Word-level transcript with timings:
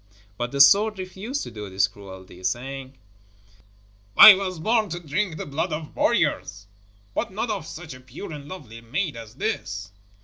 But 0.35 0.51
the 0.51 0.59
sword 0.59 0.97
refused 0.97 1.43
to 1.43 1.51
do 1.51 1.69
this 1.69 1.87
cruel 1.87 2.23
deed, 2.23 2.47
saying: 2.47 2.97
'I 4.17 4.33
was 4.33 4.57
born 4.57 4.89
to 4.89 4.99
drink 4.99 5.37
the 5.37 5.45
blood 5.45 5.71
of 5.71 5.95
warriors, 5.95 6.65
but 7.13 7.31
not 7.31 7.51
of 7.51 7.67
such 7.67 7.93
a 7.93 7.99
pure 7.99 8.31
and 8.31 8.47
lovely 8.47 8.81
maid 8.81 9.15
as 9.15 9.35
this.' 9.35 9.91